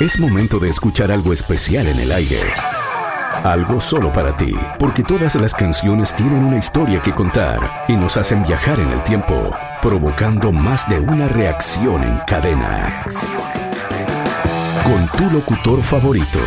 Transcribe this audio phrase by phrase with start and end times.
[0.00, 2.40] Es momento de escuchar algo especial en el aire.
[3.44, 8.16] Algo solo para ti, porque todas las canciones tienen una historia que contar y nos
[8.16, 13.04] hacen viajar en el tiempo, provocando más de una reacción en cadena.
[14.84, 16.38] Con tu locutor favorito.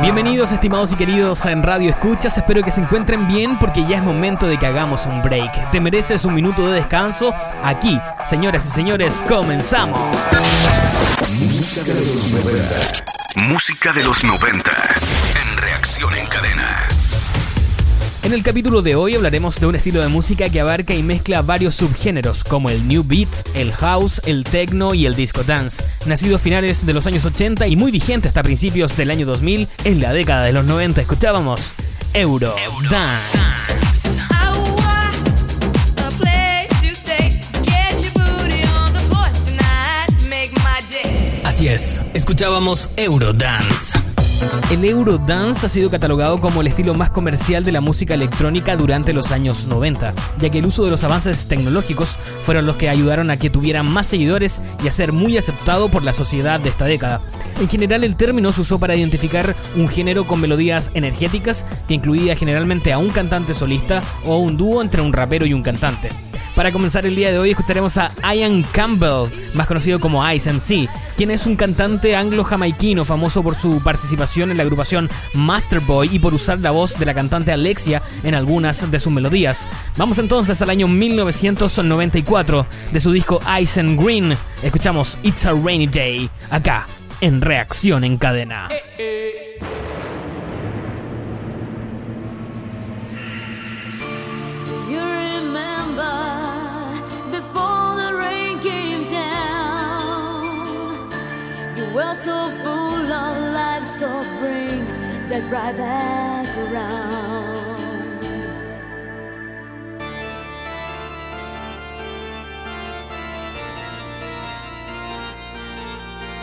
[0.00, 4.02] Bienvenidos estimados y queridos en Radio Escuchas, espero que se encuentren bien porque ya es
[4.02, 5.70] momento de que hagamos un break.
[5.70, 7.34] Te mereces un minuto de descanso.
[7.62, 10.00] Aquí, señoras y señores, comenzamos.
[11.44, 13.04] Música de los 90.
[13.36, 14.70] Música de los 90.
[15.42, 16.88] En reacción en cadena.
[18.22, 21.42] En el capítulo de hoy hablaremos de un estilo de música que abarca y mezcla
[21.42, 26.36] varios subgéneros como el new beat, el house, el techno y el disco dance, nacido
[26.36, 29.68] a finales de los años 80 y muy vigente hasta principios del año 2000.
[29.84, 31.74] En la década de los 90 escuchábamos
[32.14, 32.54] Euro,
[32.90, 34.13] dance.
[41.66, 43.98] escuchábamos Eurodance.
[44.70, 49.14] El Eurodance ha sido catalogado como el estilo más comercial de la música electrónica durante
[49.14, 53.30] los años 90, ya que el uso de los avances tecnológicos fueron los que ayudaron
[53.30, 56.84] a que tuviera más seguidores y a ser muy aceptado por la sociedad de esta
[56.84, 57.22] década.
[57.58, 62.36] En general el término se usó para identificar un género con melodías energéticas que incluía
[62.36, 66.10] generalmente a un cantante solista o un dúo entre un rapero y un cantante.
[66.54, 70.88] Para comenzar el día de hoy escucharemos a Ian Campbell, más conocido como Ice MC,
[71.16, 76.32] quien es un cantante anglo-jamaiquino famoso por su participación en la agrupación Masterboy y por
[76.32, 79.68] usar la voz de la cantante Alexia en algunas de sus melodías.
[79.96, 84.36] Vamos entonces al año 1994 de su disco Ice and Green.
[84.62, 86.86] Escuchamos It's a Rainy Day, acá,
[87.20, 88.68] en Reacción en Cadena.
[88.96, 89.43] You
[101.94, 104.08] were so full of life, so
[104.40, 104.84] bring
[105.28, 107.78] that right back around.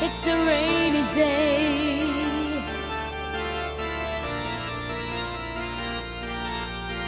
[0.01, 2.01] It's a rainy day.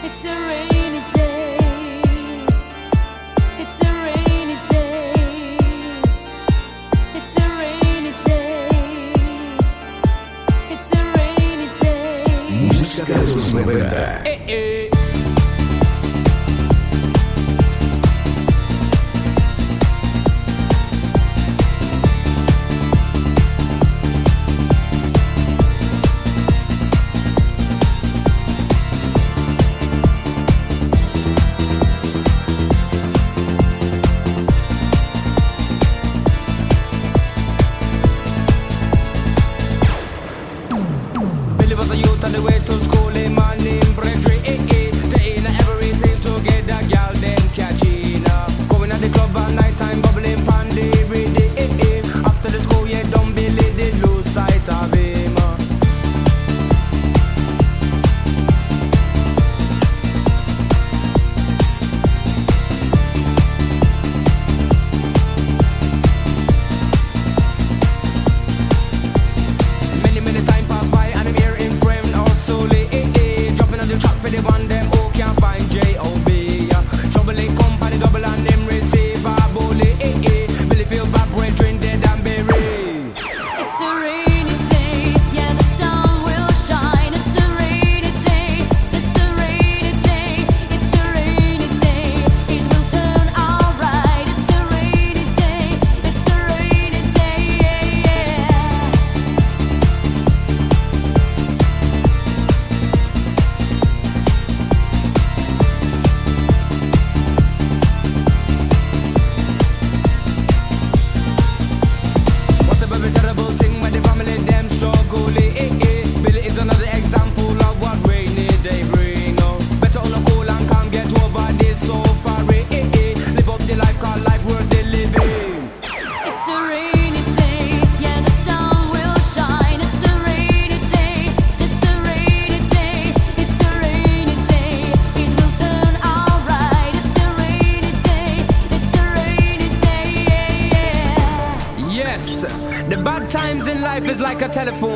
[0.04, 0.73] It's a rainy
[13.32, 14.24] los 90.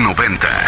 [0.00, 0.67] 90.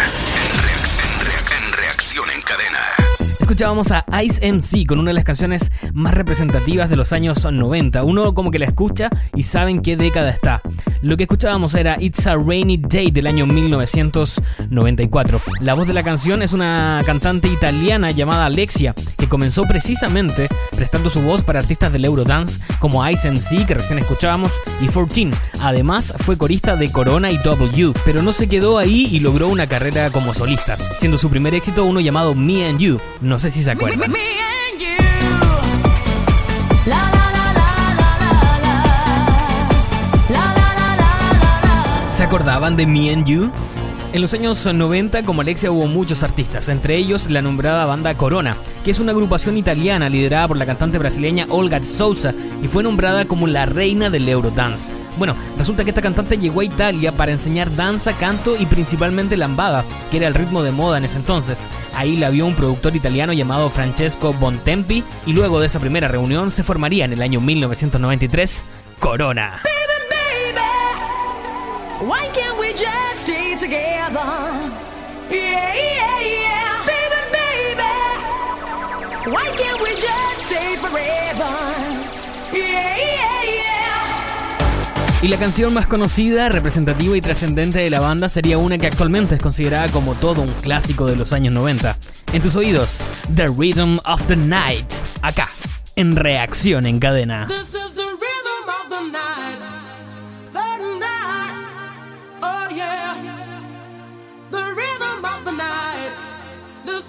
[3.51, 8.01] Escuchábamos a Ice MC con una de las canciones más representativas de los años 90.
[8.05, 10.61] Uno como que la escucha y saben qué década está.
[11.01, 15.41] Lo que escuchábamos era It's a Rainy Day del año 1994.
[15.59, 20.47] La voz de la canción es una cantante italiana llamada Alexia, que comenzó precisamente
[20.77, 25.31] prestando su voz para artistas del Eurodance como Ice MC, que recién escuchábamos, y 14.
[25.59, 29.67] Además, fue corista de Corona y W, pero no se quedó ahí y logró una
[29.67, 32.99] carrera como solista, siendo su primer éxito uno llamado Me and You.
[33.19, 34.11] No sé si se acuerdan.
[42.07, 43.51] ¿Se acordaban de Me and You?
[44.13, 48.57] En los años 90, como Alexia, hubo muchos artistas, entre ellos la nombrada banda Corona,
[48.83, 53.23] que es una agrupación italiana liderada por la cantante brasileña Olga Souza y fue nombrada
[53.23, 54.91] como la reina del Eurodance.
[55.17, 59.85] Bueno, resulta que esta cantante llegó a Italia para enseñar danza, canto y principalmente lambada,
[60.11, 61.69] que era el ritmo de moda en ese entonces.
[61.95, 66.51] Ahí la vio un productor italiano llamado Francesco Bontempi y luego de esa primera reunión
[66.51, 68.65] se formaría en el año 1993
[68.99, 69.61] Corona.
[72.01, 74.25] Why can't we just stay together?
[75.29, 76.81] Yeah, yeah, yeah.
[76.83, 77.93] Baby, baby,
[79.29, 81.53] why can't we just stay forever?
[82.51, 84.57] Yeah, yeah, yeah.
[85.21, 89.35] Y la canción más conocida, representativa y trascendente de la banda sería una que actualmente
[89.35, 91.97] es considerada como todo un clásico de los años 90.
[92.33, 93.03] En tus oídos,
[93.35, 95.49] The Rhythm of the Night, acá,
[95.95, 97.47] en reacción en cadena.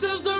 [0.02, 0.31] This is the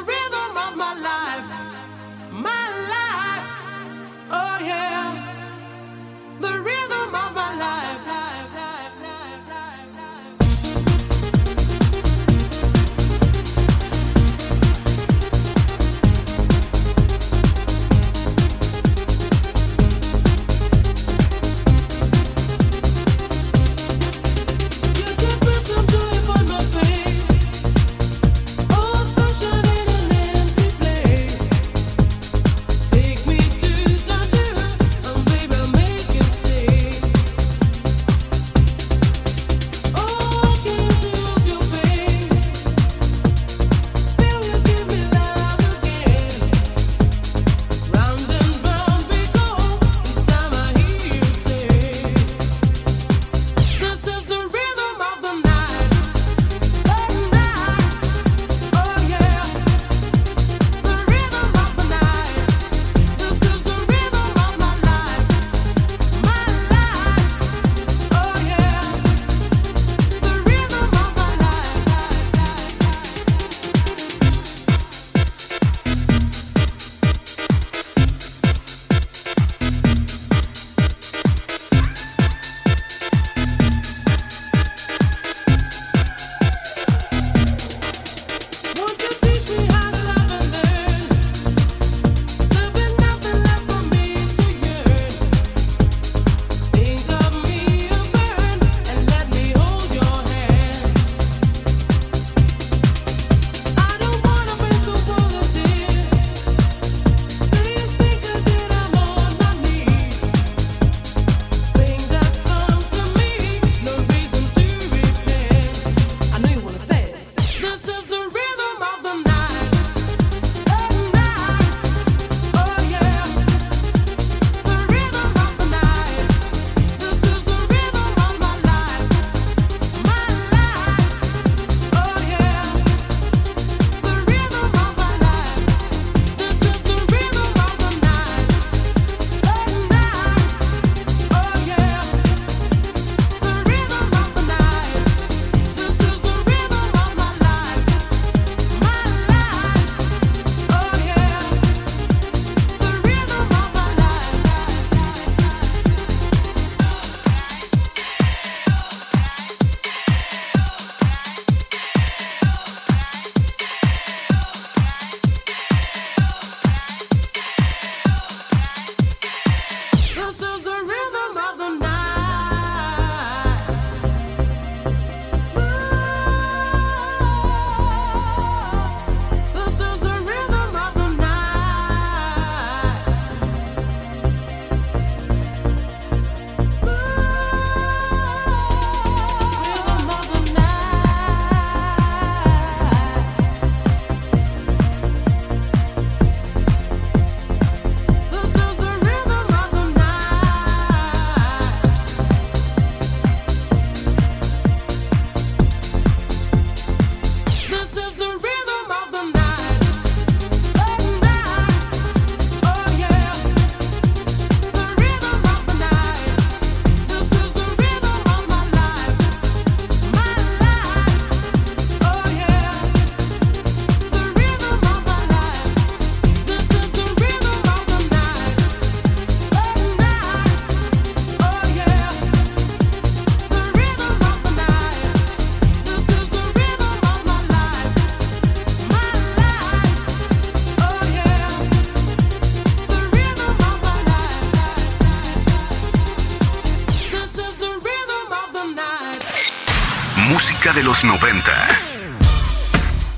[250.92, 251.50] los 90.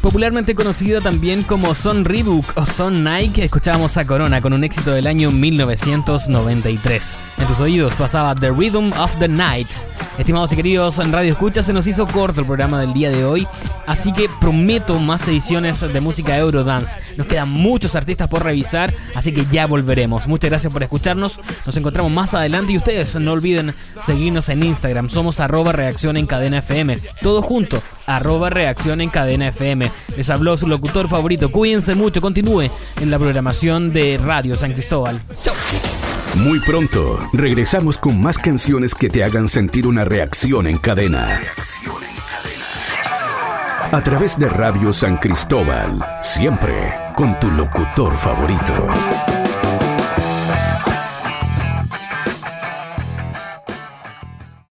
[0.01, 4.93] Popularmente conocida también como Son Reebok o Son Nike, escuchábamos a Corona con un éxito
[4.93, 7.19] del año 1993.
[7.39, 9.67] En tus oídos pasaba The Rhythm of the Night.
[10.19, 13.25] Estimados y queridos en Radio Escucha, se nos hizo corto el programa del día de
[13.25, 13.49] hoy,
[13.87, 16.99] así que prometo más ediciones de música Eurodance.
[17.17, 20.27] Nos quedan muchos artistas por revisar, así que ya volveremos.
[20.27, 25.09] Muchas gracias por escucharnos, nos encontramos más adelante y ustedes no olviden seguirnos en Instagram,
[25.09, 29.91] somos arroba reacción en cadena FM, todo junto, arroba reacción en cadena FM.
[30.17, 35.21] Les habló su locutor favorito, cuídense mucho, continúe en la programación de Radio San Cristóbal.
[35.43, 35.55] Chau.
[36.37, 41.41] Muy pronto regresamos con más canciones que te hagan sentir una reacción en cadena.
[43.95, 49.44] A través de Radio San Cristóbal, siempre con tu locutor favorito.